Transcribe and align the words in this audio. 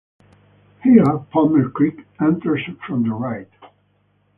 Here 0.81 1.19
Palmer 1.31 1.69
Creek 1.69 2.07
enters 2.19 2.63
from 2.87 3.03
the 3.03 3.13
right. 3.13 3.47